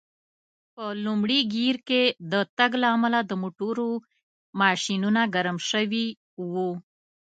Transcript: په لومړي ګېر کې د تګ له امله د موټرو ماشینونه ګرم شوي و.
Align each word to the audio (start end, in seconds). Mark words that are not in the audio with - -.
په 0.75 0.85
لومړي 1.05 1.39
ګېر 1.55 1.75
کې 1.87 2.03
د 2.31 2.33
تګ 2.57 2.71
له 2.81 2.87
امله 2.95 3.19
د 3.25 3.31
موټرو 3.41 3.87
ماشینونه 4.61 5.21
ګرم 5.35 5.57
شوي 5.69 6.07
و. 6.51 6.55